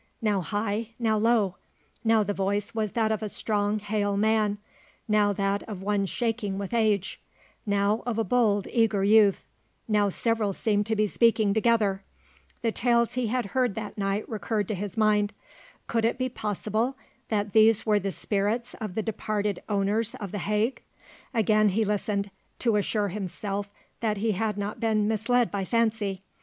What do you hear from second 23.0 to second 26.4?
himself that he had not been misled by fancy.